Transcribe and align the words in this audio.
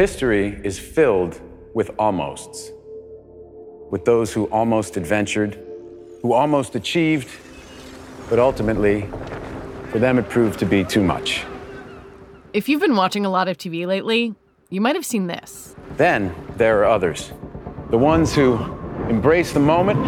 History 0.00 0.58
is 0.64 0.78
filled 0.78 1.38
with 1.74 1.90
almosts, 1.98 2.70
with 3.90 4.06
those 4.06 4.32
who 4.32 4.46
almost 4.46 4.96
adventured, 4.96 5.58
who 6.22 6.32
almost 6.32 6.74
achieved, 6.74 7.28
but 8.30 8.38
ultimately, 8.38 9.06
for 9.90 9.98
them, 9.98 10.18
it 10.18 10.26
proved 10.30 10.58
to 10.60 10.64
be 10.64 10.84
too 10.84 11.02
much. 11.02 11.44
If 12.54 12.66
you've 12.66 12.80
been 12.80 12.96
watching 12.96 13.26
a 13.26 13.28
lot 13.28 13.46
of 13.46 13.58
TV 13.58 13.86
lately, 13.86 14.34
you 14.70 14.80
might 14.80 14.96
have 14.96 15.04
seen 15.04 15.26
this. 15.26 15.76
Then 15.98 16.34
there 16.56 16.78
are 16.80 16.86
others, 16.86 17.30
the 17.90 17.98
ones 17.98 18.34
who 18.34 18.56
embrace 19.10 19.52
the 19.52 19.60
moment 19.60 19.98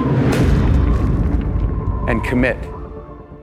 and 2.08 2.24
commit. 2.24 2.56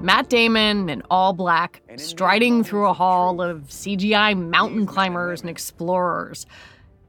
Matt 0.01 0.29
Damon 0.29 0.89
in 0.89 1.03
all 1.09 1.33
black, 1.33 1.81
striding 1.97 2.63
through 2.63 2.87
a 2.87 2.93
hall 2.93 3.41
of 3.41 3.63
CGI 3.67 4.37
mountain 4.37 4.85
climbers 4.85 5.41
and 5.41 5.49
explorers. 5.49 6.45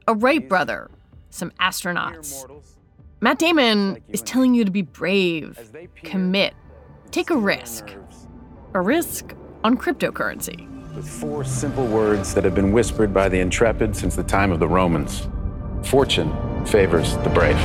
A 0.07 0.13
Wright 0.13 0.47
brother, 0.47 0.91
some 1.29 1.51
astronauts. 1.51 2.45
Matt 3.21 3.39
Damon 3.39 4.01
is 4.09 4.21
telling 4.21 4.53
you 4.53 4.65
to 4.65 4.71
be 4.71 4.81
brave, 4.81 5.71
commit, 6.03 6.53
take 7.11 7.29
a 7.29 7.37
risk. 7.37 7.95
A 8.73 8.81
risk 8.81 9.33
on 9.63 9.77
cryptocurrency. 9.77 10.67
With 10.93 11.07
four 11.07 11.45
simple 11.45 11.87
words 11.87 12.33
that 12.33 12.43
have 12.43 12.55
been 12.55 12.73
whispered 12.73 13.13
by 13.13 13.29
the 13.29 13.39
intrepid 13.39 13.95
since 13.95 14.15
the 14.15 14.23
time 14.23 14.51
of 14.51 14.59
the 14.59 14.67
Romans 14.67 15.27
Fortune 15.83 16.31
favors 16.65 17.15
the 17.17 17.29
brave. 17.29 17.57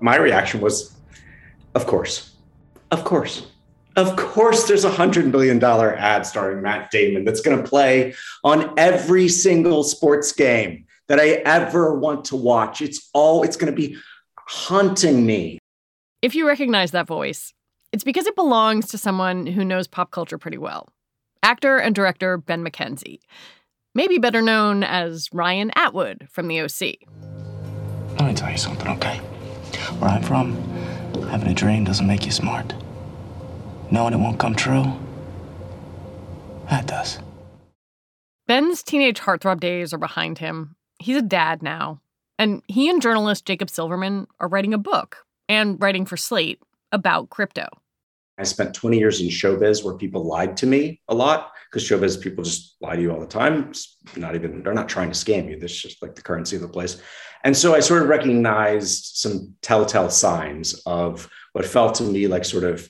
My 0.00 0.16
reaction 0.16 0.60
was, 0.60 0.94
of 1.74 1.86
course. 1.86 2.34
Of 2.90 3.04
course. 3.04 3.46
Of 3.96 4.16
course, 4.16 4.66
there's 4.66 4.84
a 4.84 4.90
$100 4.90 5.30
million 5.30 5.62
ad 5.62 6.24
starring 6.24 6.62
Matt 6.62 6.90
Damon 6.90 7.24
that's 7.24 7.40
going 7.40 7.60
to 7.60 7.68
play 7.68 8.14
on 8.44 8.72
every 8.78 9.28
single 9.28 9.82
sports 9.82 10.32
game 10.32 10.86
that 11.08 11.18
I 11.18 11.42
ever 11.44 11.98
want 11.98 12.24
to 12.26 12.36
watch. 12.36 12.80
It's 12.80 13.10
all, 13.12 13.42
it's 13.42 13.56
going 13.56 13.72
to 13.72 13.76
be 13.76 13.96
haunting 14.36 15.26
me. 15.26 15.58
If 16.22 16.34
you 16.34 16.46
recognize 16.46 16.92
that 16.92 17.06
voice, 17.06 17.52
it's 17.92 18.04
because 18.04 18.26
it 18.26 18.36
belongs 18.36 18.88
to 18.88 18.98
someone 18.98 19.46
who 19.46 19.64
knows 19.64 19.88
pop 19.88 20.10
culture 20.10 20.38
pretty 20.38 20.58
well 20.58 20.88
actor 21.42 21.78
and 21.78 21.94
director 21.94 22.36
Ben 22.36 22.64
McKenzie, 22.64 23.18
maybe 23.94 24.18
better 24.18 24.42
known 24.42 24.84
as 24.84 25.28
Ryan 25.32 25.72
Atwood 25.74 26.28
from 26.30 26.48
The 26.48 26.60
OC. 26.60 26.98
Let 28.18 28.28
me 28.28 28.34
tell 28.34 28.50
you 28.50 28.58
something, 28.58 28.88
okay? 28.88 29.20
Where 29.98 30.10
I'm 30.10 30.22
from, 30.22 30.54
having 31.28 31.48
a 31.48 31.54
dream 31.54 31.84
doesn't 31.84 32.06
make 32.06 32.24
you 32.24 32.30
smart. 32.32 32.74
Knowing 33.90 34.14
it 34.14 34.18
won't 34.18 34.38
come 34.38 34.54
true, 34.54 34.84
that 36.70 36.86
does. 36.86 37.18
Ben's 38.46 38.82
teenage 38.82 39.20
heartthrob 39.20 39.60
days 39.60 39.92
are 39.92 39.98
behind 39.98 40.38
him. 40.38 40.76
He's 40.98 41.16
a 41.16 41.22
dad 41.22 41.62
now. 41.62 42.00
And 42.38 42.62
he 42.68 42.88
and 42.88 43.02
journalist 43.02 43.44
Jacob 43.44 43.68
Silverman 43.68 44.26
are 44.38 44.48
writing 44.48 44.72
a 44.72 44.78
book 44.78 45.26
and 45.48 45.80
writing 45.80 46.06
for 46.06 46.16
Slate 46.16 46.62
about 46.90 47.30
crypto. 47.30 47.68
I 48.40 48.44
spent 48.44 48.74
20 48.74 48.98
years 48.98 49.20
in 49.20 49.28
showbiz 49.28 49.84
where 49.84 49.94
people 49.94 50.24
lied 50.24 50.56
to 50.58 50.66
me 50.66 51.00
a 51.08 51.14
lot 51.14 51.52
because 51.70 51.88
showbiz 51.88 52.20
people 52.20 52.42
just 52.42 52.76
lie 52.80 52.96
to 52.96 53.02
you 53.02 53.12
all 53.12 53.20
the 53.20 53.26
time. 53.26 53.68
It's 53.68 53.98
not 54.16 54.34
even, 54.34 54.62
they're 54.62 54.74
not 54.74 54.88
trying 54.88 55.10
to 55.10 55.16
scam 55.16 55.48
you. 55.48 55.58
This 55.58 55.72
is 55.72 55.82
just 55.82 56.02
like 56.02 56.14
the 56.14 56.22
currency 56.22 56.56
of 56.56 56.62
the 56.62 56.68
place. 56.68 57.00
And 57.44 57.56
so 57.56 57.74
I 57.74 57.80
sort 57.80 58.02
of 58.02 58.08
recognized 58.08 59.16
some 59.16 59.54
telltale 59.62 60.10
signs 60.10 60.74
of 60.86 61.28
what 61.52 61.64
felt 61.64 61.94
to 61.96 62.02
me 62.02 62.26
like 62.26 62.44
sort 62.44 62.64
of 62.64 62.88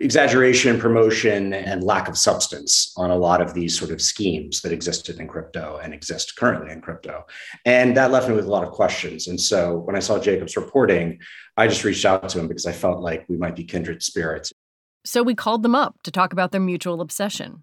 exaggeration, 0.00 0.78
promotion, 0.78 1.52
and 1.52 1.84
lack 1.84 2.08
of 2.08 2.18
substance 2.18 2.92
on 2.96 3.10
a 3.10 3.16
lot 3.16 3.40
of 3.40 3.54
these 3.54 3.78
sort 3.78 3.90
of 3.90 4.02
schemes 4.02 4.60
that 4.62 4.72
existed 4.72 5.20
in 5.20 5.28
crypto 5.28 5.78
and 5.82 5.94
exist 5.94 6.36
currently 6.36 6.72
in 6.72 6.80
crypto. 6.80 7.24
And 7.64 7.96
that 7.96 8.10
left 8.10 8.28
me 8.28 8.34
with 8.34 8.46
a 8.46 8.50
lot 8.50 8.64
of 8.64 8.72
questions. 8.72 9.28
And 9.28 9.40
so 9.40 9.78
when 9.78 9.96
I 9.96 10.00
saw 10.00 10.18
Jacob's 10.18 10.56
reporting, 10.56 11.18
I 11.56 11.68
just 11.68 11.84
reached 11.84 12.04
out 12.04 12.28
to 12.30 12.40
him 12.40 12.48
because 12.48 12.66
I 12.66 12.72
felt 12.72 13.00
like 13.00 13.24
we 13.28 13.36
might 13.36 13.54
be 13.54 13.64
kindred 13.64 14.02
spirits. 14.02 14.52
So 15.06 15.22
we 15.22 15.34
called 15.34 15.62
them 15.62 15.74
up 15.74 16.02
to 16.04 16.10
talk 16.10 16.32
about 16.32 16.50
their 16.50 16.62
mutual 16.62 17.02
obsession. 17.02 17.62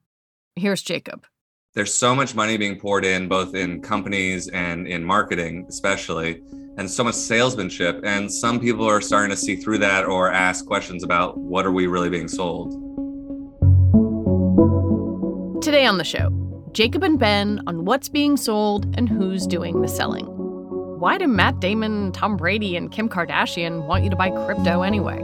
Here's 0.55 0.83
Jacob. 0.83 1.25
There's 1.73 1.91
so 1.91 2.13
much 2.13 2.35
money 2.35 2.55
being 2.55 2.79
poured 2.79 3.03
in, 3.03 3.27
both 3.27 3.55
in 3.55 3.81
companies 3.81 4.47
and 4.49 4.87
in 4.87 5.03
marketing, 5.03 5.65
especially, 5.67 6.43
and 6.77 6.89
so 6.89 7.03
much 7.03 7.15
salesmanship. 7.15 8.01
And 8.03 8.31
some 8.31 8.59
people 8.59 8.85
are 8.87 9.01
starting 9.01 9.31
to 9.31 9.37
see 9.37 9.55
through 9.55 9.79
that 9.79 10.05
or 10.05 10.31
ask 10.31 10.67
questions 10.67 11.03
about 11.03 11.39
what 11.39 11.65
are 11.65 11.71
we 11.71 11.87
really 11.87 12.09
being 12.09 12.27
sold. 12.27 12.73
Today 15.63 15.85
on 15.85 15.97
the 15.97 16.03
show, 16.03 16.29
Jacob 16.73 17.01
and 17.01 17.17
Ben 17.17 17.61
on 17.65 17.85
what's 17.85 18.09
being 18.09 18.37
sold 18.37 18.93
and 18.95 19.09
who's 19.09 19.47
doing 19.47 19.81
the 19.81 19.87
selling. 19.87 20.25
Why 20.99 21.17
do 21.17 21.27
Matt 21.27 21.59
Damon, 21.59 22.11
Tom 22.11 22.37
Brady, 22.37 22.75
and 22.75 22.91
Kim 22.91 23.09
Kardashian 23.09 23.87
want 23.87 24.03
you 24.03 24.11
to 24.11 24.15
buy 24.15 24.29
crypto 24.29 24.83
anyway? 24.83 25.23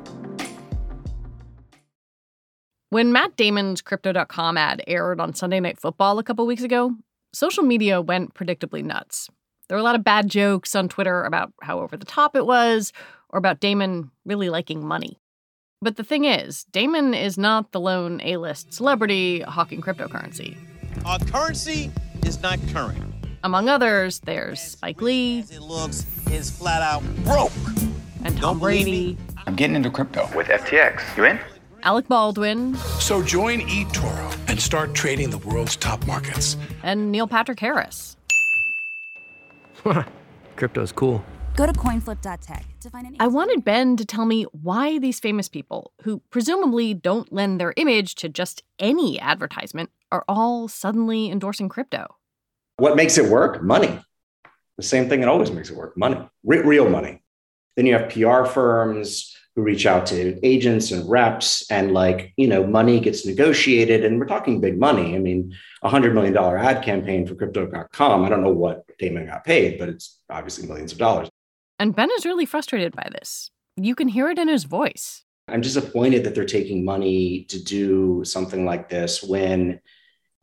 When 2.91 3.13
Matt 3.13 3.37
Damon's 3.37 3.81
Crypto.com 3.81 4.57
ad 4.57 4.83
aired 4.85 5.21
on 5.21 5.33
Sunday 5.33 5.61
Night 5.61 5.79
Football 5.79 6.19
a 6.19 6.23
couple 6.23 6.45
weeks 6.45 6.61
ago, 6.61 6.93
social 7.31 7.63
media 7.63 8.01
went 8.01 8.33
predictably 8.33 8.83
nuts. 8.83 9.29
There 9.69 9.77
were 9.77 9.79
a 9.79 9.83
lot 9.83 9.95
of 9.95 10.03
bad 10.03 10.27
jokes 10.27 10.75
on 10.75 10.89
Twitter 10.89 11.23
about 11.23 11.53
how 11.61 11.79
over 11.79 11.95
the 11.95 12.03
top 12.03 12.35
it 12.35 12.45
was, 12.45 12.91
or 13.29 13.37
about 13.37 13.61
Damon 13.61 14.11
really 14.25 14.49
liking 14.49 14.85
money. 14.85 15.17
But 15.81 15.95
the 15.95 16.03
thing 16.03 16.25
is, 16.25 16.65
Damon 16.65 17.13
is 17.13 17.37
not 17.37 17.71
the 17.71 17.79
lone 17.79 18.19
A 18.25 18.35
list 18.35 18.73
celebrity 18.73 19.39
hawking 19.39 19.79
cryptocurrency. 19.79 20.57
Our 21.05 21.19
currency 21.19 21.91
is 22.25 22.41
not 22.41 22.59
current. 22.73 23.01
Among 23.45 23.69
others, 23.69 24.19
there's 24.19 24.59
Spike 24.59 25.01
Lee. 25.01 25.39
As 25.39 25.51
it 25.51 25.61
looks, 25.61 26.05
is 26.27 26.49
flat 26.51 26.81
out 26.81 27.03
broke. 27.23 27.53
And 28.25 28.37
Tom 28.37 28.59
Brady. 28.59 29.17
I'm 29.47 29.55
getting 29.55 29.77
into 29.77 29.89
crypto 29.89 30.29
with 30.35 30.47
FTX. 30.47 31.15
You 31.15 31.23
in? 31.23 31.39
Alec 31.83 32.07
Baldwin. 32.07 32.75
So 32.99 33.23
join 33.23 33.61
eToro 33.61 34.35
and 34.47 34.59
start 34.59 34.93
trading 34.93 35.29
the 35.29 35.37
world's 35.39 35.75
top 35.75 36.05
markets. 36.07 36.57
And 36.83 37.11
Neil 37.11 37.27
Patrick 37.27 37.59
Harris. 37.59 38.17
Crypto's 40.55 40.91
cool. 40.91 41.23
Go 41.55 41.65
to 41.65 41.73
coinflip.tech 41.73 42.65
to 42.79 42.89
find 42.89 43.07
an. 43.07 43.15
I 43.19 43.27
wanted 43.27 43.65
Ben 43.65 43.97
to 43.97 44.05
tell 44.05 44.25
me 44.25 44.43
why 44.51 44.99
these 44.99 45.19
famous 45.19 45.49
people, 45.49 45.91
who 46.03 46.21
presumably 46.29 46.93
don't 46.93 47.31
lend 47.33 47.59
their 47.59 47.73
image 47.75 48.15
to 48.15 48.29
just 48.29 48.63
any 48.79 49.19
advertisement, 49.19 49.89
are 50.11 50.23
all 50.27 50.67
suddenly 50.67 51.29
endorsing 51.29 51.67
crypto. 51.67 52.15
What 52.77 52.95
makes 52.95 53.17
it 53.17 53.29
work? 53.29 53.61
Money. 53.61 53.99
The 54.77 54.83
same 54.83 55.09
thing 55.09 55.19
that 55.19 55.29
always 55.29 55.51
makes 55.51 55.69
it 55.69 55.77
work 55.77 55.97
money, 55.97 56.17
Re- 56.43 56.61
real 56.61 56.89
money. 56.89 57.21
Then 57.75 57.85
you 57.85 57.93
have 57.93 58.09
PR 58.09 58.45
firms 58.45 59.35
who 59.55 59.63
reach 59.63 59.85
out 59.85 60.05
to 60.07 60.39
agents 60.45 60.91
and 60.91 61.09
reps, 61.09 61.69
and 61.69 61.93
like, 61.93 62.33
you 62.37 62.47
know, 62.47 62.65
money 62.65 62.99
gets 62.99 63.25
negotiated. 63.25 64.05
And 64.05 64.19
we're 64.19 64.25
talking 64.25 64.61
big 64.61 64.79
money. 64.79 65.15
I 65.15 65.19
mean, 65.19 65.53
a 65.83 65.89
$100 65.89 66.13
million 66.13 66.35
ad 66.37 66.83
campaign 66.83 67.27
for 67.27 67.35
crypto.com. 67.35 68.23
I 68.23 68.29
don't 68.29 68.43
know 68.43 68.53
what 68.53 68.85
Damon 68.97 69.25
got 69.27 69.43
paid, 69.43 69.77
but 69.77 69.89
it's 69.89 70.19
obviously 70.29 70.67
millions 70.67 70.91
of 70.91 70.97
dollars. 70.97 71.29
And 71.79 71.95
Ben 71.95 72.09
is 72.17 72.25
really 72.25 72.45
frustrated 72.45 72.95
by 72.95 73.09
this. 73.11 73.51
You 73.75 73.95
can 73.95 74.07
hear 74.07 74.29
it 74.29 74.37
in 74.37 74.47
his 74.47 74.65
voice. 74.65 75.23
I'm 75.47 75.61
disappointed 75.61 76.23
that 76.23 76.35
they're 76.35 76.45
taking 76.45 76.85
money 76.85 77.45
to 77.49 77.61
do 77.61 78.23
something 78.23 78.65
like 78.65 78.89
this 78.89 79.21
when 79.23 79.81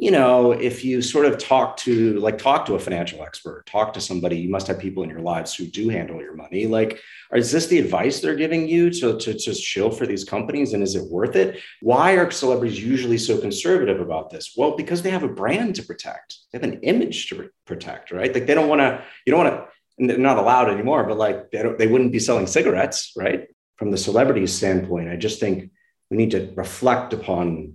you 0.00 0.12
know, 0.12 0.52
if 0.52 0.84
you 0.84 1.02
sort 1.02 1.26
of 1.26 1.38
talk 1.38 1.76
to 1.76 2.20
like 2.20 2.38
talk 2.38 2.64
to 2.66 2.76
a 2.76 2.78
financial 2.78 3.24
expert, 3.24 3.66
talk 3.66 3.92
to 3.94 4.00
somebody, 4.00 4.38
you 4.38 4.48
must 4.48 4.68
have 4.68 4.78
people 4.78 5.02
in 5.02 5.10
your 5.10 5.20
lives 5.20 5.52
who 5.56 5.66
do 5.66 5.88
handle 5.88 6.20
your 6.20 6.34
money. 6.34 6.68
Like, 6.68 7.00
is 7.34 7.50
this 7.50 7.66
the 7.66 7.80
advice 7.80 8.20
they're 8.20 8.36
giving 8.36 8.68
you 8.68 8.90
to, 8.90 9.18
to 9.18 9.34
just 9.34 9.60
chill 9.60 9.90
for 9.90 10.06
these 10.06 10.22
companies? 10.22 10.72
And 10.72 10.84
is 10.84 10.94
it 10.94 11.10
worth 11.10 11.34
it? 11.34 11.60
Why 11.82 12.12
are 12.12 12.30
celebrities 12.30 12.80
usually 12.82 13.18
so 13.18 13.38
conservative 13.38 14.00
about 14.00 14.30
this? 14.30 14.54
Well, 14.56 14.76
because 14.76 15.02
they 15.02 15.10
have 15.10 15.24
a 15.24 15.28
brand 15.28 15.74
to 15.74 15.82
protect, 15.82 16.36
they 16.52 16.60
have 16.60 16.70
an 16.70 16.78
image 16.82 17.28
to 17.30 17.50
protect, 17.66 18.12
right? 18.12 18.32
Like 18.32 18.46
they 18.46 18.54
don't 18.54 18.68
want 18.68 18.80
to, 18.80 19.02
you 19.26 19.32
don't 19.32 19.44
want 19.44 19.56
to, 19.56 20.06
they're 20.06 20.16
not 20.16 20.38
allowed 20.38 20.70
anymore, 20.70 21.02
but 21.08 21.18
like 21.18 21.50
they 21.50 21.60
don't, 21.60 21.76
they 21.76 21.88
wouldn't 21.88 22.12
be 22.12 22.20
selling 22.20 22.46
cigarettes, 22.46 23.14
right? 23.16 23.48
From 23.74 23.90
the 23.90 23.98
celebrity 23.98 24.46
standpoint, 24.46 25.10
I 25.10 25.16
just 25.16 25.40
think 25.40 25.72
we 26.08 26.16
need 26.16 26.30
to 26.30 26.52
reflect 26.54 27.12
upon 27.12 27.74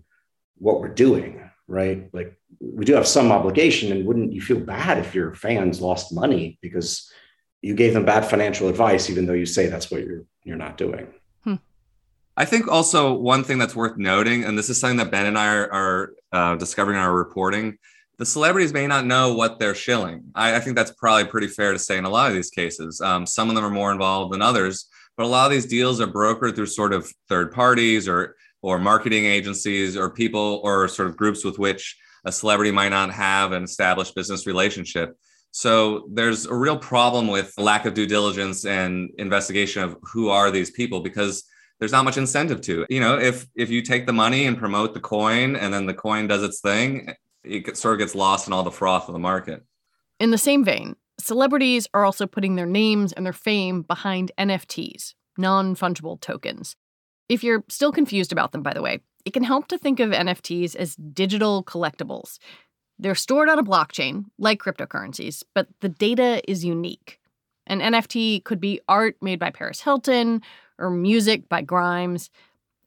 what 0.56 0.80
we're 0.80 0.88
doing 0.88 1.43
right? 1.68 2.10
Like 2.14 2.38
we 2.60 2.86
do 2.86 2.94
have 2.94 3.08
some 3.08 3.32
obligation, 3.32 3.92
and 3.92 4.06
wouldn't 4.06 4.34
you 4.34 4.42
feel 4.42 4.60
bad 4.60 4.98
if 4.98 5.16
your 5.16 5.34
fans 5.34 5.82
lost 5.82 6.14
money 6.14 6.58
because 6.62 7.12
you 7.62 7.76
gave 7.76 7.94
them 7.94 8.06
bad 8.06 8.26
financial 8.26 8.68
advice, 8.68 9.10
even 9.10 9.26
though 9.26 9.34
you 9.34 9.46
say 9.46 9.68
that's 9.68 9.92
what 9.92 10.04
you're 10.04 10.24
you're 10.44 10.58
not 10.58 10.78
doing? 10.78 11.08
Hmm. 11.44 11.56
I 12.36 12.46
think 12.46 12.68
also 12.68 13.14
one 13.14 13.44
thing 13.44 13.58
that's 13.58 13.76
worth 13.76 13.98
noting, 13.98 14.44
and 14.44 14.58
this 14.58 14.70
is 14.70 14.80
something 14.80 14.98
that 14.98 15.12
Ben 15.12 15.26
and 15.26 15.38
I 15.38 15.54
are, 15.56 15.74
are 15.74 16.14
uh, 16.32 16.56
discovering 16.56 16.98
in 16.98 17.04
our 17.04 17.14
reporting. 17.14 17.78
The 18.20 18.26
celebrities 18.26 18.74
may 18.74 18.86
not 18.86 19.06
know 19.06 19.34
what 19.34 19.60
they're 19.60 19.76
shilling. 19.76 20.26
I, 20.36 20.56
I, 20.56 20.60
think 20.60 20.76
that's 20.76 20.92
probably 20.92 21.26
pretty 21.26 21.48
fair 21.48 21.74
to 21.74 21.80
say 21.80 21.98
in 21.98 22.06
a 22.06 22.10
lot 22.10 22.30
of 22.30 22.36
these 22.36 22.52
cases. 22.52 23.02
Um, 23.02 23.26
some 23.26 23.50
of 23.50 23.56
them 23.56 23.66
are 23.66 23.72
more 23.72 23.92
involved 23.92 24.34
than 24.34 24.42
others, 24.42 24.88
but 25.18 25.26
a 25.26 25.28
lot 25.28 25.48
of 25.48 25.52
these 25.52 25.66
deals 25.66 26.00
are 26.00 26.08
brokered 26.08 26.56
through 26.56 26.68
sort 26.68 26.94
of 26.94 27.12
third 27.28 27.52
parties 27.52 28.08
or 28.08 28.36
or 28.64 28.80
marketing 28.80 29.26
agencies 29.26 29.96
or 29.96 30.10
people 30.10 30.62
or 30.64 30.88
sort 30.88 31.08
of 31.08 31.18
groups 31.18 31.46
with 31.46 31.60
which 31.60 31.96
a 32.26 32.32
celebrity 32.32 32.72
might 32.72 32.90
not 32.90 33.12
have 33.12 33.52
an 33.52 33.64
established 33.64 34.16
business 34.16 34.48
relationship. 34.48 35.16
So 35.52 36.08
there's 36.12 36.48
a 36.48 36.56
real 36.56 36.78
problem 36.78 37.28
with 37.28 37.54
lack 37.60 37.86
of 37.86 37.94
due 37.94 38.08
diligence 38.08 38.66
and 38.66 39.12
investigation 39.20 39.84
of 39.84 39.98
who 40.02 40.30
are 40.30 40.50
these 40.50 40.72
people 40.72 41.02
because 41.02 41.44
there's 41.78 41.92
not 41.92 42.06
much 42.06 42.18
incentive 42.18 42.62
to. 42.62 42.86
You 42.90 43.02
know, 43.02 43.20
if 43.20 43.46
if 43.56 43.70
you 43.70 43.82
take 43.82 44.08
the 44.08 44.14
money 44.14 44.46
and 44.46 44.58
promote 44.58 44.94
the 44.94 45.00
coin 45.00 45.56
and 45.56 45.74
then 45.74 45.86
the 45.86 45.94
coin 45.94 46.28
does 46.28 46.42
its 46.42 46.62
thing, 46.62 47.14
it 47.44 47.78
sort 47.78 47.96
of 47.96 48.00
gets 48.00 48.16
lost 48.16 48.48
in 48.48 48.54
all 48.54 48.64
the 48.64 48.72
froth 48.72 49.08
of 49.08 49.14
the 49.14 49.20
market. 49.20 49.64
In 50.20 50.32
the 50.32 50.38
same 50.38 50.64
vein, 50.64 50.96
celebrities 51.20 51.88
are 51.94 52.06
also 52.06 52.26
putting 52.26 52.56
their 52.56 52.66
names 52.66 53.12
and 53.12 53.26
their 53.26 53.34
fame 53.34 53.82
behind 53.82 54.32
NFTs, 54.40 55.14
non-fungible 55.38 56.22
tokens. 56.22 56.76
If 57.30 57.44
you're 57.44 57.64
still 57.70 57.92
confused 57.92 58.32
about 58.32 58.52
them, 58.52 58.64
by 58.64 58.74
the 58.74 58.82
way, 58.82 59.00
it 59.26 59.34
can 59.34 59.44
help 59.44 59.68
to 59.70 59.78
think 59.78 60.00
of 60.00 60.12
NFTs 60.12 60.76
as 60.76 60.96
digital 60.96 61.64
collectibles. 61.64 62.40
They're 63.00 63.16
stored 63.16 63.50
on 63.50 63.60
a 63.60 63.64
blockchain, 63.64 64.26
like 64.38 64.62
cryptocurrencies, 64.62 65.44
but 65.54 65.68
the 65.80 65.90
data 65.90 66.42
is 66.50 66.66
unique. 66.66 67.20
An 67.66 67.80
NFT 67.80 68.44
could 68.44 68.60
be 68.60 68.82
art 68.88 69.16
made 69.22 69.40
by 69.40 69.50
Paris 69.50 69.82
Hilton 69.82 70.42
or 70.78 70.90
music 70.90 71.48
by 71.48 71.62
Grimes. 71.62 72.30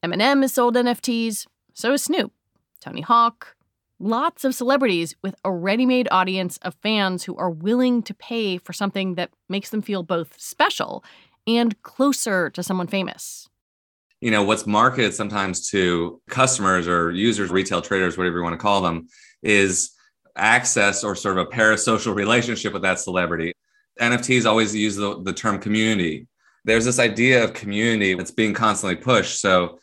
Eminem 0.03 0.43
has 0.43 0.53
sold 0.53 0.75
NFTs, 0.75 1.47
so 1.73 1.93
is 1.93 2.03
Snoop, 2.03 2.31
Tony 2.79 3.01
Hawk. 3.01 3.55
Lots 3.99 4.45
of 4.45 4.53
celebrities 4.53 5.15
with 5.23 5.33
a 5.43 5.51
ready 5.51 5.87
made 5.87 6.07
audience 6.11 6.57
of 6.61 6.75
fans 6.75 7.23
who 7.23 7.35
are 7.35 7.49
willing 7.49 8.03
to 8.03 8.13
pay 8.13 8.59
for 8.59 8.71
something 8.71 9.15
that 9.15 9.31
makes 9.49 9.71
them 9.71 9.81
feel 9.81 10.03
both 10.03 10.39
special 10.39 11.03
and 11.47 11.81
closer 11.81 12.51
to 12.51 12.61
someone 12.61 12.85
famous 12.85 13.49
you 14.21 14.31
know 14.31 14.43
what's 14.43 14.65
marketed 14.65 15.13
sometimes 15.13 15.69
to 15.69 16.21
customers 16.29 16.87
or 16.87 17.11
users 17.11 17.49
retail 17.49 17.81
traders 17.81 18.17
whatever 18.17 18.37
you 18.37 18.43
want 18.43 18.53
to 18.53 18.57
call 18.57 18.81
them 18.81 19.07
is 19.43 19.91
access 20.35 21.03
or 21.03 21.15
sort 21.15 21.37
of 21.37 21.47
a 21.47 21.49
parasocial 21.49 22.15
relationship 22.15 22.73
with 22.73 22.83
that 22.83 22.99
celebrity. 22.99 23.53
Nfts 23.99 24.45
always 24.45 24.75
use 24.75 24.95
the, 24.95 25.21
the 25.23 25.33
term 25.33 25.59
community. 25.59 26.27
There's 26.63 26.85
this 26.85 26.99
idea 26.99 27.43
of 27.43 27.53
community 27.53 28.13
that's 28.13 28.31
being 28.31 28.53
constantly 28.53 28.95
pushed 28.95 29.39
so 29.39 29.79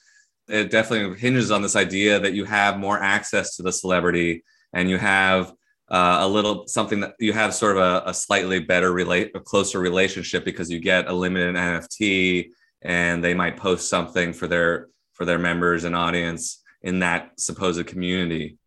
it 0.48 0.70
definitely 0.70 1.18
hinges 1.18 1.50
on 1.50 1.62
this 1.62 1.76
idea 1.76 2.20
that 2.20 2.34
you 2.34 2.44
have 2.44 2.78
more 2.78 3.02
access 3.02 3.56
to 3.56 3.62
the 3.62 3.72
celebrity 3.72 4.44
and 4.72 4.90
you 4.90 4.98
have 4.98 5.52
uh, 5.88 6.18
a 6.20 6.28
little 6.28 6.66
something 6.66 7.00
that 7.00 7.14
you 7.18 7.32
have 7.32 7.54
sort 7.54 7.76
of 7.76 7.82
a, 7.82 8.10
a 8.10 8.14
slightly 8.14 8.58
better 8.58 8.92
relate 8.92 9.30
a 9.34 9.40
closer 9.40 9.78
relationship 9.78 10.44
because 10.44 10.70
you 10.70 10.80
get 10.80 11.08
a 11.08 11.12
limited 11.12 11.54
nft 11.54 12.48
and 12.84 13.24
they 13.24 13.34
might 13.34 13.56
post 13.56 13.88
something 13.88 14.32
for 14.32 14.46
their 14.46 14.88
for 15.14 15.24
their 15.24 15.38
members 15.38 15.84
and 15.84 15.96
audience 15.96 16.62
in 16.82 16.98
that 17.00 17.32
supposed 17.40 17.86
community. 17.86 18.58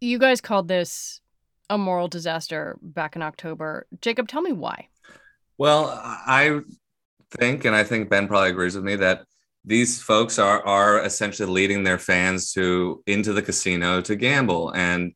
You 0.00 0.18
guys 0.18 0.40
called 0.40 0.68
this 0.68 1.20
a 1.68 1.76
moral 1.76 2.08
disaster 2.08 2.78
back 2.80 3.16
in 3.16 3.22
October. 3.22 3.86
Jacob, 4.00 4.28
tell 4.28 4.42
me 4.42 4.52
why. 4.52 4.88
Well, 5.58 5.88
I 5.88 6.60
think, 7.30 7.64
and 7.64 7.74
I 7.74 7.82
think 7.82 8.08
Ben 8.08 8.28
probably 8.28 8.50
agrees 8.50 8.76
with 8.76 8.84
me 8.84 8.96
that 8.96 9.24
these 9.64 10.00
folks 10.00 10.38
are 10.38 10.64
are 10.64 11.04
essentially 11.04 11.50
leading 11.50 11.82
their 11.82 11.98
fans 11.98 12.52
to 12.52 13.02
into 13.06 13.32
the 13.32 13.42
casino 13.42 14.00
to 14.02 14.16
gamble, 14.16 14.70
and 14.74 15.12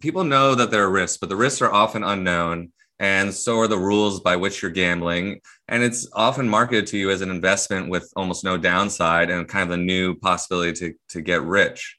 people 0.00 0.24
know 0.24 0.54
that 0.54 0.70
there 0.70 0.82
are 0.82 0.90
risks, 0.90 1.18
but 1.18 1.28
the 1.28 1.36
risks 1.36 1.62
are 1.62 1.72
often 1.72 2.02
unknown 2.02 2.72
and 3.00 3.32
so 3.32 3.58
are 3.58 3.68
the 3.68 3.78
rules 3.78 4.20
by 4.20 4.36
which 4.36 4.60
you're 4.60 4.70
gambling. 4.70 5.40
And 5.68 5.82
it's 5.82 6.08
often 6.12 6.48
marketed 6.48 6.86
to 6.88 6.98
you 6.98 7.10
as 7.10 7.20
an 7.20 7.30
investment 7.30 7.90
with 7.90 8.12
almost 8.16 8.44
no 8.44 8.56
downside 8.56 9.30
and 9.30 9.48
kind 9.48 9.70
of 9.70 9.78
a 9.78 9.82
new 9.82 10.16
possibility 10.16 10.72
to, 10.80 10.94
to 11.10 11.20
get 11.20 11.42
rich. 11.42 11.98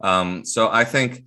Um, 0.00 0.44
so 0.44 0.70
i 0.70 0.84
think 0.84 1.24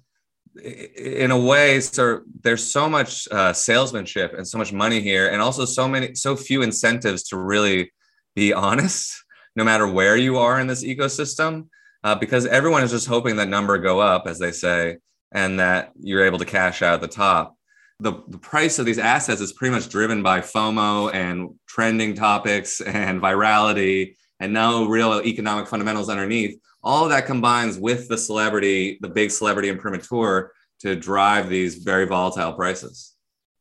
in 0.62 1.32
a 1.32 1.40
way 1.40 1.80
so 1.80 2.22
there's 2.42 2.64
so 2.72 2.88
much 2.88 3.28
uh, 3.32 3.54
salesmanship 3.54 4.34
and 4.34 4.48
so 4.48 4.58
much 4.58 4.72
money 4.72 5.02
here 5.02 5.30
and 5.30 5.42
also 5.42 5.66
so 5.66 5.88
many 5.88 6.14
so 6.14 6.36
few 6.36 6.62
incentives 6.62 7.24
to 7.24 7.38
really 7.38 7.92
be 8.36 8.54
honest 8.54 9.24
no 9.56 9.64
matter 9.64 9.88
where 9.88 10.16
you 10.16 10.38
are 10.38 10.60
in 10.60 10.68
this 10.68 10.84
ecosystem 10.84 11.68
uh, 12.04 12.14
because 12.16 12.46
everyone 12.46 12.84
is 12.84 12.92
just 12.92 13.08
hoping 13.08 13.36
that 13.38 13.48
number 13.48 13.78
go 13.78 14.00
up 14.00 14.28
as 14.28 14.38
they 14.38 14.52
say 14.52 14.98
and 15.32 15.60
that 15.60 15.92
you're 16.00 16.26
able 16.26 16.38
to 16.38 16.46
cash 16.46 16.82
out 16.82 16.96
at 16.96 17.02
the 17.02 17.08
top 17.08 17.56
the, 18.04 18.22
the 18.28 18.38
price 18.38 18.80
of 18.80 18.86
these 18.86 19.00
assets 19.00 19.40
is 19.40 19.54
pretty 19.54 19.74
much 19.74 19.90
driven 19.90 20.22
by 20.22 20.42
FOMO 20.42 21.14
and 21.14 21.56
trending 21.68 22.14
topics 22.14 22.82
and 22.82 23.22
virality 23.22 24.16
and 24.40 24.52
no 24.52 24.88
real 24.88 25.22
economic 25.22 25.68
fundamentals 25.68 26.10
underneath. 26.10 26.60
All 26.84 27.06
of 27.06 27.10
that 27.12 27.26
combines 27.26 27.80
with 27.80 28.10
the 28.10 28.18
celebrity, 28.18 28.98
the 29.02 29.08
big 29.08 29.32
celebrity 29.32 29.70
imprimatur 29.70 30.52
to 30.82 30.96
drive 30.98 31.48
these 31.48 31.76
very 31.76 32.06
volatile 32.06 32.52
prices. 32.54 33.14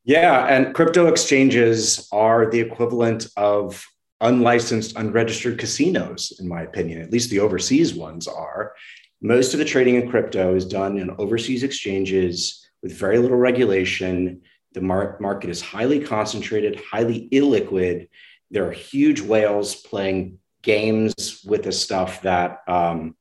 Yeah, 0.05 0.47
and 0.47 0.75
crypto 0.75 1.07
exchanges 1.07 2.09
are 2.11 2.51
the 2.51 2.59
equivalent 2.59 3.29
of 3.37 3.85
unlicensed, 4.21 4.97
unregistered 4.97 5.59
casinos, 5.59 6.33
in 6.41 6.49
my 6.49 6.63
opinion. 6.63 7.01
At 7.01 7.13
least 7.13 7.31
the 7.31 7.39
overseas 7.39 7.95
ones 7.95 8.27
are. 8.27 8.73
Most 9.21 9.53
of 9.53 9.61
the 9.61 9.65
trading 9.65 9.95
in 9.95 10.11
crypto 10.11 10.57
is 10.57 10.67
done 10.67 10.99
in 10.99 11.11
overseas 11.19 11.63
exchanges 11.63 12.62
with 12.83 12.93
very 12.93 13.19
little 13.19 13.37
regulation. 13.37 14.43
The 14.73 14.81
mar- 14.81 15.17
market 15.21 15.51
is 15.51 15.61
highly 15.61 16.01
concentrated, 16.01 16.81
highly 16.81 17.29
illiquid. 17.31 18.09
There 18.51 18.67
are 18.67 18.73
huge 18.73 19.21
whales 19.21 19.75
playing 19.75 20.39
games 20.63 21.43
with 21.45 21.65
the 21.65 21.73
stuff 21.73 22.23
that 22.23 22.61
um, 22.69 23.17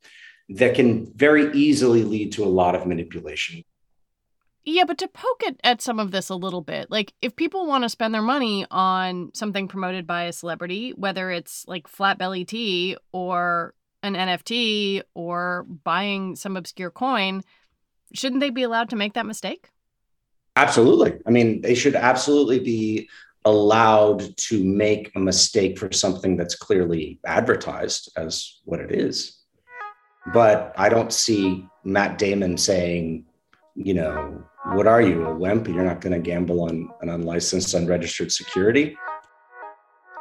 that 0.49 0.75
can 0.75 1.11
very 1.15 1.51
easily 1.53 2.03
lead 2.03 2.33
to 2.33 2.43
a 2.43 2.45
lot 2.45 2.75
of 2.75 2.85
manipulation. 2.85 3.63
Yeah, 4.63 4.83
but 4.83 4.99
to 4.99 5.07
poke 5.07 5.41
it 5.43 5.59
at 5.63 5.81
some 5.81 5.99
of 5.99 6.11
this 6.11 6.29
a 6.29 6.35
little 6.35 6.61
bit, 6.61 6.91
like 6.91 7.13
if 7.21 7.35
people 7.35 7.65
want 7.65 7.83
to 7.83 7.89
spend 7.89 8.13
their 8.13 8.21
money 8.21 8.65
on 8.69 9.31
something 9.33 9.67
promoted 9.67 10.05
by 10.05 10.23
a 10.23 10.33
celebrity, 10.33 10.91
whether 10.91 11.31
it's 11.31 11.65
like 11.67 11.87
flat 11.87 12.19
belly 12.19 12.45
tea 12.45 12.95
or 13.11 13.73
an 14.03 14.13
NFT 14.13 15.01
or 15.15 15.65
buying 15.83 16.35
some 16.35 16.57
obscure 16.57 16.91
coin, 16.91 17.41
shouldn't 18.13 18.41
they 18.41 18.49
be 18.49 18.63
allowed 18.63 18.89
to 18.89 18.95
make 18.95 19.13
that 19.13 19.25
mistake? 19.25 19.69
Absolutely. 20.55 21.19
I 21.25 21.31
mean, 21.31 21.61
they 21.61 21.75
should 21.75 21.95
absolutely 21.95 22.59
be 22.59 23.09
allowed 23.45 24.35
to 24.37 24.63
make 24.63 25.11
a 25.15 25.19
mistake 25.19 25.79
for 25.79 25.91
something 25.91 26.37
that's 26.37 26.55
clearly 26.55 27.19
advertised 27.25 28.11
as 28.17 28.59
what 28.65 28.79
it 28.79 28.91
is. 28.91 29.39
But 30.33 30.73
I 30.77 30.89
don't 30.89 31.11
see 31.11 31.65
Matt 31.83 32.17
Damon 32.17 32.57
saying, 32.57 33.25
you 33.75 33.93
know, 33.93 34.43
what 34.73 34.85
are 34.85 35.01
you, 35.01 35.25
a 35.25 35.33
wimp? 35.33 35.67
You're 35.67 35.83
not 35.83 36.01
going 36.01 36.13
to 36.13 36.19
gamble 36.19 36.61
on 36.61 36.89
an 37.01 37.09
unlicensed, 37.09 37.73
unregistered 37.73 38.31
security. 38.31 38.95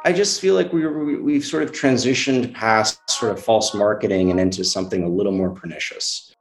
I 0.03 0.13
just 0.13 0.41
feel 0.41 0.55
like 0.55 0.73
we 0.73 0.87
we've 1.17 1.45
sort 1.45 1.61
of 1.61 1.71
transitioned 1.71 2.55
past 2.55 3.07
sort 3.07 3.31
of 3.31 3.43
false 3.43 3.75
marketing 3.75 4.31
and 4.31 4.39
into 4.39 4.63
something 4.63 5.03
a 5.03 5.07
little 5.07 5.31
more 5.31 5.51
pernicious. 5.51 6.35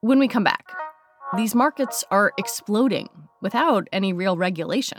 When 0.00 0.20
we 0.20 0.28
come 0.28 0.44
back, 0.44 0.64
these 1.36 1.56
markets 1.56 2.04
are 2.12 2.32
exploding 2.38 3.08
without 3.42 3.88
any 3.92 4.12
real 4.12 4.36
regulation. 4.36 4.98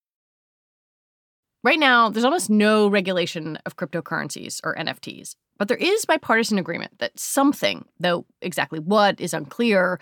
Right 1.63 1.79
now, 1.79 2.09
there's 2.09 2.25
almost 2.25 2.49
no 2.49 2.87
regulation 2.87 3.57
of 3.65 3.75
cryptocurrencies 3.75 4.59
or 4.63 4.75
NFTs, 4.75 5.35
but 5.57 5.67
there 5.67 5.77
is 5.77 6.05
bipartisan 6.05 6.57
agreement 6.57 6.97
that 6.97 7.17
something, 7.19 7.85
though 7.99 8.25
exactly 8.41 8.79
what 8.79 9.21
is 9.21 9.33
unclear, 9.33 9.99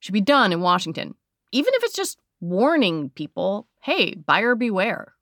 should 0.00 0.14
be 0.14 0.22
done 0.22 0.52
in 0.52 0.62
Washington, 0.62 1.14
even 1.52 1.74
if 1.74 1.84
it's 1.84 1.94
just 1.94 2.18
warning 2.40 3.10
people, 3.10 3.68
hey, 3.80 4.14
buyer 4.14 4.54
beware. 4.54 5.12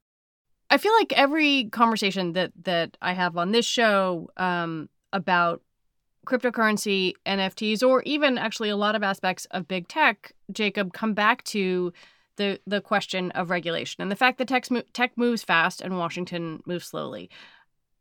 I 0.71 0.79
feel 0.79 0.93
like 0.95 1.13
every 1.15 1.65
conversation 1.71 2.35
that 2.35 2.53
that 2.63 2.97
I 3.03 3.13
have 3.13 3.37
on 3.37 3.51
this 3.51 3.67
show 3.67 4.31
um, 4.37 4.89
about 5.13 5.61
cryptocurrency, 6.25 7.15
NFTs, 7.27 7.87
or 7.87 8.03
even 8.03 8.39
actually 8.39 8.69
a 8.69 8.77
lot 8.77 8.95
of 8.95 9.03
aspects 9.03 9.47
of 9.47 9.67
big 9.67 9.89
tech, 9.89 10.33
Jacob, 10.53 10.93
come 10.93 11.15
back 11.15 11.43
to 11.45 11.93
the 12.37 12.61
the 12.67 12.81
question 12.81 13.31
of 13.33 13.51
regulation 13.51 14.03
and 14.03 14.11
the 14.11 14.17
fact 14.17 14.39
that 14.39 14.49
tech, 14.49 14.67
tech 14.93 15.13
moves 15.17 15.43
fast 15.43 15.81
and 15.81 15.99
Washington 15.99 16.63
moves 16.67 16.87
slowly. 16.87 17.31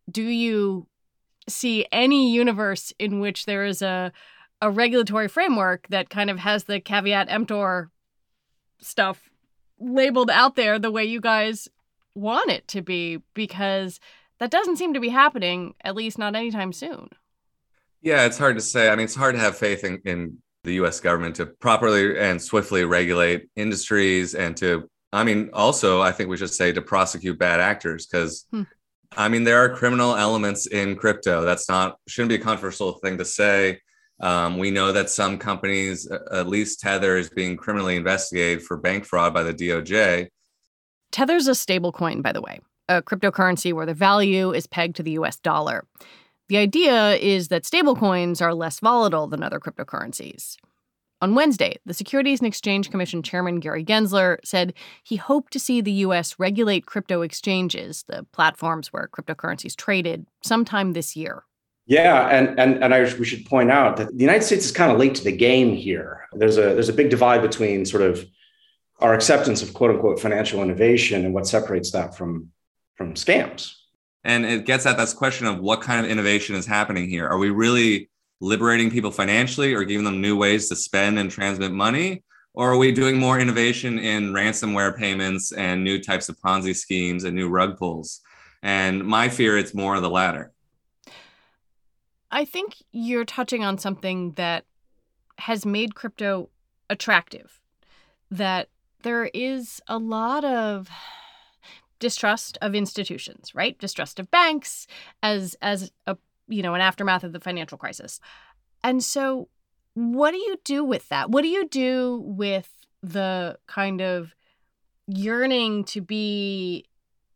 Do 0.09 0.23
you 0.23 0.87
see 1.47 1.85
any 1.91 2.31
universe 2.31 2.93
in 2.99 3.19
which 3.19 3.45
there 3.45 3.65
is 3.65 3.81
a 3.81 4.11
a 4.61 4.69
regulatory 4.69 5.27
framework 5.27 5.87
that 5.87 6.09
kind 6.09 6.29
of 6.29 6.39
has 6.39 6.65
the 6.65 6.79
caveat 6.79 7.29
emptor 7.29 7.89
stuff 8.81 9.29
labeled 9.79 10.29
out 10.29 10.55
there 10.55 10.77
the 10.77 10.91
way 10.91 11.05
you 11.05 11.21
guys 11.21 11.69
want 12.13 12.51
it 12.51 12.67
to 12.67 12.81
be 12.81 13.21
because 13.33 13.99
that 14.39 14.51
doesn't 14.51 14.77
seem 14.77 14.93
to 14.93 14.99
be 14.99 15.09
happening 15.09 15.73
at 15.81 15.95
least 15.95 16.17
not 16.17 16.35
anytime 16.35 16.73
soon. 16.73 17.09
Yeah, 18.01 18.25
it's 18.25 18.37
hard 18.37 18.55
to 18.55 18.61
say. 18.61 18.89
I 18.89 18.95
mean, 18.95 19.05
it's 19.05 19.15
hard 19.15 19.35
to 19.35 19.41
have 19.41 19.57
faith 19.57 19.83
in, 19.83 20.01
in 20.05 20.37
the 20.69 20.75
US 20.75 20.99
government 20.99 21.35
to 21.35 21.47
properly 21.47 22.17
and 22.17 22.41
swiftly 22.41 22.85
regulate 22.85 23.49
industries 23.55 24.35
and 24.35 24.55
to, 24.57 24.89
I 25.11 25.23
mean, 25.23 25.49
also, 25.53 26.01
I 26.01 26.11
think 26.11 26.29
we 26.29 26.37
should 26.37 26.53
say 26.53 26.71
to 26.71 26.81
prosecute 26.81 27.37
bad 27.39 27.59
actors 27.59 28.05
because. 28.05 28.45
Hmm. 28.51 28.63
I 29.17 29.27
mean, 29.27 29.43
there 29.43 29.57
are 29.57 29.75
criminal 29.75 30.15
elements 30.15 30.67
in 30.67 30.95
crypto. 30.95 31.41
That's 31.41 31.67
not 31.67 31.97
shouldn't 32.07 32.29
be 32.29 32.35
a 32.35 32.39
controversial 32.39 32.91
thing 32.99 33.17
to 33.17 33.25
say. 33.25 33.79
Um, 34.21 34.57
we 34.57 34.69
know 34.69 34.91
that 34.91 35.09
some 35.09 35.37
companies, 35.37 36.09
at 36.31 36.47
least 36.47 36.81
Tether, 36.81 37.17
is 37.17 37.29
being 37.29 37.55
criminally 37.55 37.95
investigated 37.95 38.63
for 38.63 38.77
bank 38.77 39.05
fraud 39.05 39.33
by 39.33 39.43
the 39.43 39.53
DOJ. 39.53 40.27
Tether's 41.11 41.47
a 41.47 41.55
stable 41.55 41.91
coin, 41.91 42.21
by 42.21 42.31
the 42.31 42.41
way, 42.41 42.59
a 42.87 43.01
cryptocurrency 43.01 43.73
where 43.73 43.85
the 43.85 43.93
value 43.93 44.51
is 44.51 44.67
pegged 44.67 44.97
to 44.97 45.03
the 45.03 45.11
US 45.11 45.37
dollar. 45.37 45.85
The 46.49 46.57
idea 46.57 47.15
is 47.15 47.49
that 47.49 47.63
stablecoins 47.63 48.41
are 48.41 48.55
less 48.55 48.79
volatile 48.79 49.27
than 49.27 49.43
other 49.43 49.59
cryptocurrencies. 49.59 50.57
On 51.21 51.35
Wednesday, 51.35 51.75
the 51.85 51.93
Securities 51.93 52.39
and 52.39 52.47
Exchange 52.47 52.89
Commission 52.89 53.21
Chairman 53.21 53.59
Gary 53.59 53.85
Gensler 53.85 54.37
said 54.43 54.73
he 55.03 55.15
hoped 55.15 55.53
to 55.53 55.59
see 55.59 55.79
the 55.79 55.91
U.S. 55.91 56.39
regulate 56.39 56.87
crypto 56.87 57.21
exchanges, 57.21 58.03
the 58.07 58.25
platforms 58.31 58.91
where 58.91 59.09
cryptocurrencies 59.09 59.75
traded, 59.75 60.25
sometime 60.43 60.93
this 60.93 61.15
year. 61.15 61.43
Yeah, 61.85 62.27
and 62.29 62.59
and 62.59 62.83
and 62.83 62.93
I, 62.93 63.01
we 63.15 63.25
should 63.25 63.45
point 63.45 63.69
out 63.69 63.97
that 63.97 64.15
the 64.15 64.21
United 64.21 64.43
States 64.43 64.65
is 64.65 64.71
kind 64.71 64.91
of 64.91 64.97
late 64.97 65.15
to 65.15 65.23
the 65.23 65.35
game 65.35 65.75
here. 65.75 66.27
There's 66.33 66.57
a 66.57 66.73
there's 66.73 66.89
a 66.89 66.93
big 66.93 67.09
divide 67.09 67.41
between 67.41 67.85
sort 67.85 68.03
of 68.03 68.25
our 68.99 69.13
acceptance 69.13 69.61
of 69.61 69.73
quote 69.73 69.91
unquote 69.91 70.19
financial 70.19 70.63
innovation 70.63 71.25
and 71.25 71.33
what 71.33 71.47
separates 71.47 71.91
that 71.91 72.15
from 72.15 72.51
from 72.95 73.15
scams. 73.15 73.78
And 74.23 74.45
it 74.45 74.65
gets 74.65 74.85
at 74.85 74.97
this 74.97 75.13
question 75.13 75.47
of 75.47 75.59
what 75.59 75.81
kind 75.81 76.05
of 76.05 76.11
innovation 76.11 76.55
is 76.55 76.65
happening 76.65 77.09
here. 77.09 77.27
Are 77.27 77.37
we 77.37 77.49
really 77.49 78.09
liberating 78.41 78.89
people 78.89 79.11
financially 79.11 79.73
or 79.73 79.83
giving 79.83 80.05
them 80.05 80.21
new 80.21 80.37
ways 80.37 80.69
to 80.69 80.75
spend 80.75 81.19
and 81.19 81.31
transmit 81.31 81.71
money? 81.71 82.23
Or 82.53 82.73
are 82.73 82.77
we 82.77 82.91
doing 82.91 83.17
more 83.17 83.39
innovation 83.39 83.99
in 83.99 84.33
ransomware 84.33 84.97
payments 84.97 85.51
and 85.51 85.83
new 85.83 86.01
types 86.01 86.29
of 86.29 86.39
Ponzi 86.39 86.75
schemes 86.75 87.23
and 87.23 87.35
new 87.35 87.47
rug 87.47 87.77
pulls? 87.77 88.21
And 88.61 89.05
my 89.05 89.29
fear 89.29 89.57
it's 89.57 89.73
more 89.73 89.95
of 89.95 90.01
the 90.01 90.09
latter. 90.09 90.51
I 92.31 92.45
think 92.45 92.75
you're 92.91 93.25
touching 93.25 93.63
on 93.63 93.77
something 93.77 94.33
that 94.33 94.65
has 95.37 95.65
made 95.65 95.95
crypto 95.95 96.49
attractive. 96.89 97.61
That 98.31 98.67
there 99.03 99.25
is 99.33 99.81
a 99.87 99.97
lot 99.97 100.43
of 100.43 100.89
distrust 101.99 102.57
of 102.61 102.75
institutions, 102.75 103.53
right? 103.53 103.77
Distrust 103.79 104.19
of 104.19 104.31
banks 104.31 104.87
as 105.21 105.55
as 105.61 105.91
a 106.07 106.17
you 106.47 106.61
know 106.61 106.73
an 106.73 106.81
aftermath 106.81 107.23
of 107.23 107.33
the 107.33 107.39
financial 107.39 107.77
crisis. 107.77 108.19
And 108.83 109.03
so 109.03 109.49
what 109.93 110.31
do 110.31 110.37
you 110.37 110.57
do 110.63 110.83
with 110.83 111.09
that? 111.09 111.29
What 111.29 111.41
do 111.41 111.49
you 111.49 111.67
do 111.67 112.23
with 112.25 112.71
the 113.01 113.57
kind 113.67 114.01
of 114.01 114.33
yearning 115.07 115.83
to 115.85 116.01
be 116.01 116.85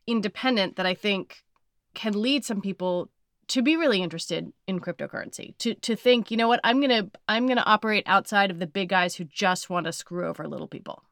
independent 0.08 0.76
that 0.76 0.86
I 0.86 0.94
think 0.94 1.44
can 1.94 2.20
lead 2.22 2.46
some 2.46 2.62
people 2.62 3.10
to 3.48 3.62
be 3.62 3.76
really 3.76 4.02
interested 4.02 4.52
in 4.68 4.80
cryptocurrency 4.80 5.58
to 5.58 5.74
to 5.76 5.96
think 5.96 6.32
you 6.32 6.38
know 6.38 6.48
what 6.48 6.62
i'm 6.64 6.80
gonna 6.80 7.10
i'm 7.28 7.46
gonna 7.46 7.64
operate 7.66 8.04
outside 8.08 8.50
of 8.50 8.60
the 8.60 8.66
big 8.66 8.90
guys 8.90 9.16
who 9.16 9.26
just 9.26 9.70
want 9.70 9.86
to 9.86 9.92
screw 9.92 10.26
over 10.26 10.48
little 10.48 10.68
people 10.68 11.04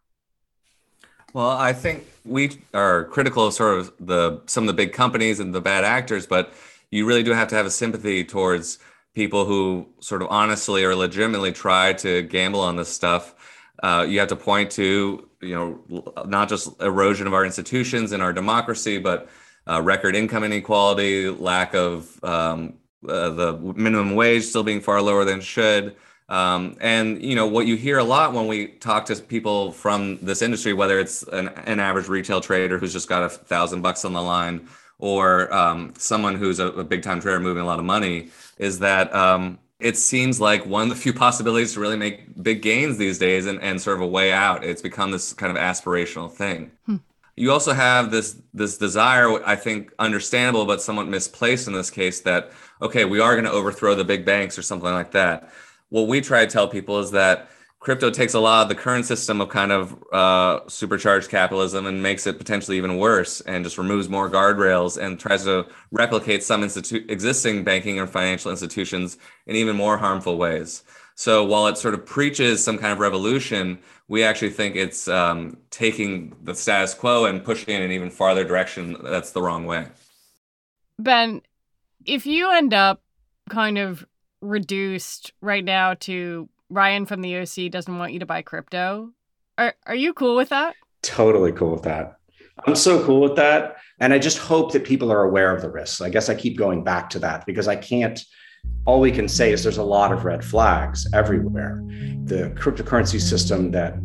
well, 1.34 1.50
I 1.50 1.74
think 1.74 2.06
we 2.26 2.58
are 2.74 3.06
critical 3.06 3.48
of 3.48 3.54
sort 3.54 3.80
of 3.80 3.94
the 4.00 4.42
some 4.46 4.64
of 4.64 4.68
the 4.68 4.74
big 4.74 4.94
companies 4.94 5.40
and 5.40 5.54
the 5.54 5.62
bad 5.62 5.84
actors, 5.84 6.28
but 6.28 6.54
you 6.90 7.06
really 7.06 7.24
do 7.24 7.32
have 7.32 7.48
to 7.50 7.56
have 7.56 7.66
a 7.66 7.72
sympathy 7.72 8.24
towards 8.24 8.80
people 9.14 9.46
who 9.46 9.88
sort 10.00 10.22
of 10.22 10.28
honestly 10.30 10.84
or 10.84 10.96
legitimately 10.96 11.52
try 11.52 11.94
to 11.94 12.22
gamble 12.24 12.60
on 12.60 12.76
this 12.76 12.90
stuff. 12.90 13.36
Uh, 13.84 14.06
you 14.08 14.20
have 14.20 14.30
to 14.30 14.36
point 14.36 14.72
to 14.72 15.28
you 15.42 15.56
know 15.56 16.04
not 16.26 16.50
just 16.50 16.70
erosion 16.82 17.28
of 17.28 17.34
our 17.34 17.46
institutions 17.46 18.12
and 18.12 18.22
our 18.22 18.34
democracy, 18.34 18.98
but 18.98 19.30
uh, 19.68 19.82
record 19.82 20.16
income 20.16 20.44
inequality, 20.44 21.30
lack 21.30 21.74
of 21.74 22.24
um, 22.24 22.74
uh, 23.08 23.30
the 23.30 23.58
minimum 23.76 24.16
wage 24.16 24.44
still 24.44 24.64
being 24.64 24.82
far 24.82 25.02
lower 25.02 25.26
than 25.26 25.42
should. 25.42 25.96
Um, 26.32 26.78
and 26.80 27.22
you 27.22 27.36
know 27.36 27.46
what 27.46 27.68
you 27.68 27.76
hear 27.76 27.98
a 27.98 28.06
lot 28.06 28.32
when 28.32 28.48
we 28.48 28.68
talk 28.68 29.06
to 29.08 29.16
people 29.18 29.74
from 29.74 30.18
this 30.22 30.42
industry, 30.42 30.72
whether 30.72 30.98
it's 30.98 31.24
an, 31.24 31.50
an 31.50 31.82
average 31.82 32.08
retail 32.08 32.40
trader 32.40 32.80
who's 32.80 32.94
just 32.94 33.10
got 33.10 33.22
a 33.22 33.28
thousand 33.28 33.82
bucks 33.82 34.06
on 34.06 34.14
the 34.14 34.22
line, 34.22 34.70
or 34.98 35.54
um, 35.54 35.94
someone 35.98 36.36
who's 36.36 36.60
a, 36.60 36.68
a 36.68 36.86
big 36.86 37.04
time 37.04 37.20
trader 37.20 37.42
moving 37.42 37.62
a 37.62 37.66
lot 37.66 37.80
of 37.80 37.86
money, 37.86 38.30
is 38.58 38.80
that 38.80 39.14
um, 39.14 39.60
it 39.82 39.98
seems 39.98 40.40
like 40.40 40.66
one 40.66 40.84
of 40.84 40.90
the 40.90 40.96
few 40.96 41.12
possibilities 41.26 41.74
to 41.74 41.82
really 41.82 41.98
make 41.98 42.42
big 42.42 42.62
gains 42.62 42.98
these 42.98 43.20
days 43.20 43.46
and, 43.46 43.62
and 43.62 43.82
sort 43.82 43.98
of 43.98 44.02
a 44.02 44.08
way 44.08 44.32
out. 44.32 44.64
It's 44.64 44.82
become 44.82 45.12
this 45.12 45.34
kind 45.34 45.52
of 45.52 45.62
aspirational 45.62 46.32
thing. 46.32 46.72
Hmm. 46.86 46.98
You 47.36 47.52
also 47.52 47.74
have 47.74 48.10
this 48.10 48.38
this 48.54 48.78
desire, 48.78 49.44
I 49.46 49.58
think, 49.58 49.92
understandable 50.00 50.66
but 50.66 50.82
somewhat 50.82 51.10
misplaced 51.10 51.68
in 51.68 51.74
this 51.74 51.90
case, 51.90 52.22
that 52.22 52.54
okay, 52.82 53.04
we 53.04 53.20
are 53.20 53.34
going 53.34 53.44
to 53.44 53.52
overthrow 53.52 53.96
the 53.96 54.06
big 54.06 54.24
banks 54.24 54.58
or 54.58 54.62
something 54.62 54.94
like 54.94 55.12
that 55.12 55.52
what 55.92 56.08
we 56.08 56.22
try 56.22 56.46
to 56.46 56.52
tell 56.52 56.68
people 56.68 57.00
is 57.00 57.12
that 57.12 57.50
crypto 57.80 58.10
takes 58.10 58.34
a 58.34 58.40
lot 58.40 58.64
of 58.64 58.70
the 58.70 58.76
current 58.76 59.06
system 59.06 59.42
of 59.42 59.50
kind 59.50 59.72
of 59.72 60.04
uh, 60.14 60.62
supercharged 60.68 61.30
capitalism 61.30 61.86
and 61.86 62.02
makes 62.02 62.26
it 62.26 62.38
potentially 62.38 62.78
even 62.78 62.98
worse 62.98 63.42
and 63.42 63.64
just 63.66 63.78
removes 63.78 64.08
more 64.08 64.30
guardrails 64.30 64.98
and 65.02 65.20
tries 65.20 65.44
to 65.44 65.68
replicate 65.92 66.44
some 66.44 66.62
institu- 66.62 67.10
existing 67.10 67.64
banking 67.64 68.00
or 68.00 68.08
financial 68.08 68.50
institutions 68.50 69.18
in 69.48 69.56
even 69.56 69.76
more 69.76 69.98
harmful 69.98 70.38
ways. 70.38 70.84
So 71.16 71.44
while 71.44 71.68
it 71.68 71.78
sort 71.78 71.94
of 71.94 72.06
preaches 72.06 72.64
some 72.64 72.78
kind 72.78 72.94
of 72.94 73.00
revolution, 73.00 73.80
we 74.08 74.24
actually 74.24 74.52
think 74.52 74.76
it's 74.76 75.10
um, 75.10 75.58
taking 75.72 76.36
the 76.44 76.56
status 76.56 76.94
quo 76.94 77.26
and 77.26 77.44
pushing 77.44 77.76
it 77.76 77.80
in 77.80 77.84
an 77.84 77.92
even 77.92 78.10
farther 78.10 78.46
direction 78.46 78.96
that's 79.04 79.32
the 79.32 79.42
wrong 79.42 79.66
way. 79.66 79.88
Ben, 80.98 81.42
if 82.06 82.26
you 82.26 82.50
end 82.52 82.74
up 82.74 83.02
kind 83.50 83.78
of 83.78 84.06
reduced 84.42 85.34
right 85.42 85.64
now 85.64 85.94
to 86.02 86.50
Ryan 86.70 87.06
from 87.06 87.22
the 87.22 87.38
OC 87.38 87.72
doesn't 87.72 87.98
want 87.98 88.14
you 88.14 88.20
to 88.20 88.26
buy 88.26 88.42
crypto. 88.42 89.12
Are 89.58 89.76
are 89.86 89.96
you 89.96 90.14
cool 90.14 90.36
with 90.36 90.50
that? 90.50 90.76
Totally 91.02 91.52
cool 91.52 91.72
with 91.72 91.84
that. 91.84 92.18
I'm 92.66 92.76
so 92.76 93.04
cool 93.06 93.22
with 93.22 93.36
that. 93.36 93.78
And 94.00 94.14
I 94.14 94.20
just 94.20 94.38
hope 94.38 94.72
that 94.74 94.84
people 94.84 95.12
are 95.12 95.24
aware 95.24 95.56
of 95.56 95.62
the 95.62 95.70
risks. 95.70 96.02
I 96.02 96.10
guess 96.10 96.30
I 96.30 96.36
keep 96.36 96.58
going 96.58 96.84
back 96.84 97.10
to 97.12 97.20
that 97.20 97.46
because 97.46 97.68
I 97.68 97.76
can't, 97.76 98.24
all 98.86 99.00
we 99.00 99.12
can 99.12 99.28
say 99.28 99.52
is 99.52 99.64
there's 99.64 99.78
a 99.78 99.84
lot 99.84 100.12
of 100.12 100.26
red 100.26 100.44
flags 100.44 101.08
everywhere. 101.14 101.82
The 102.26 102.54
cryptocurrency 102.56 103.20
system 103.20 103.72
that 103.72 103.96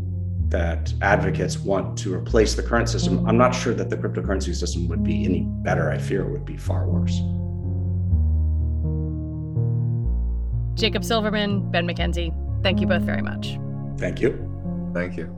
that 0.49 0.95
advocates 1.03 1.59
want 1.59 1.99
to 1.99 2.15
replace 2.15 2.55
the 2.55 2.63
current 2.63 2.89
system, 2.89 3.27
I'm 3.27 3.37
not 3.37 3.51
sure 3.53 3.75
that 3.75 3.91
the 3.91 3.97
cryptocurrency 3.97 4.55
system 4.55 4.87
would 4.89 5.03
be 5.03 5.25
any 5.25 5.43
better. 5.45 5.91
I 5.91 5.99
fear 5.99 6.23
it 6.23 6.31
would 6.31 6.45
be 6.45 6.57
far 6.57 6.87
worse. 6.89 7.21
Jacob 10.77 11.05
Silverman, 11.05 11.71
Ben 11.71 11.89
McKenzie, 11.89 12.35
thank 12.63 12.81
you 12.81 12.87
both 12.87 13.03
very 13.03 13.23
much. 13.23 13.59
Thank 13.99 14.21
you. 14.21 14.91
Thank 14.93 15.17
you. 15.17 15.35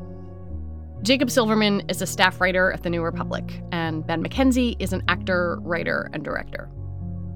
Jacob 1.03 1.31
Silverman 1.31 1.85
is 1.89 2.03
a 2.03 2.07
staff 2.07 2.41
writer 2.41 2.73
at 2.73 2.83
The 2.83 2.91
New 2.91 3.03
Republic, 3.03 3.63
and 3.71 4.05
Ben 4.05 4.23
McKenzie 4.23 4.75
is 4.81 4.93
an 4.93 5.05
actor, 5.07 5.59
writer, 5.61 6.11
and 6.13 6.25
director. 6.25 6.69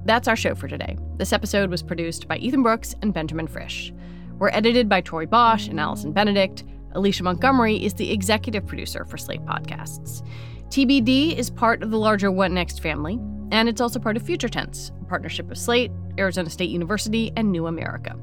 That's 0.05 0.27
our 0.27 0.35
show 0.35 0.57
for 0.57 0.67
today. 0.67 0.99
This 1.19 1.33
episode 1.33 1.71
was 1.71 1.81
produced 1.81 2.27
by 2.27 2.39
Ethan 2.39 2.65
Brooks 2.65 2.97
and 3.03 3.15
Benjamin 3.15 3.47
Frisch. 3.47 3.93
We're 4.37 4.51
edited 4.51 4.89
by 4.89 5.01
Tori 5.01 5.27
Bosch 5.27 5.69
and 5.69 5.79
Allison 5.79 6.11
Benedict. 6.13 6.65
Alicia 6.95 7.23
Montgomery 7.23 7.77
is 7.85 7.95
the 7.95 8.11
executive 8.11 8.67
producer 8.67 9.05
for 9.05 9.17
Slate 9.17 9.45
Podcasts. 9.45 10.27
TBD 10.71 11.37
is 11.37 11.51
part 11.51 11.85
of 11.85 11.93
the 11.93 11.99
larger 11.99 12.33
What 12.33 12.51
Next 12.51 12.83
family, 12.83 13.21
and 13.53 13.69
it's 13.69 13.81
also 13.81 14.01
part 14.01 14.17
of 14.17 14.25
Future 14.25 14.49
Tense, 14.49 14.91
a 15.01 15.05
partnership 15.05 15.49
of 15.53 15.57
Slate, 15.57 15.93
Arizona 16.19 16.51
State 16.51 16.71
University, 16.71 17.33
and 17.37 17.51
New 17.51 17.67
America. 17.67 18.17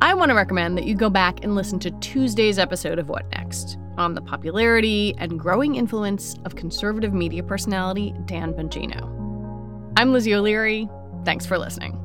I 0.00 0.12
want 0.14 0.30
to 0.30 0.34
recommend 0.34 0.76
that 0.76 0.84
you 0.84 0.94
go 0.94 1.08
back 1.08 1.42
and 1.42 1.54
listen 1.54 1.78
to 1.80 1.90
Tuesday's 2.00 2.58
episode 2.58 2.98
of 2.98 3.08
What 3.08 3.28
Next 3.30 3.78
on 3.96 4.14
the 4.14 4.20
popularity 4.20 5.14
and 5.18 5.38
growing 5.38 5.76
influence 5.76 6.36
of 6.44 6.56
conservative 6.56 7.14
media 7.14 7.42
personality 7.42 8.14
Dan 8.26 8.52
Bongino. 8.52 9.92
I'm 9.96 10.12
Lizzie 10.12 10.34
O'Leary. 10.34 10.88
Thanks 11.24 11.46
for 11.46 11.58
listening. 11.58 12.03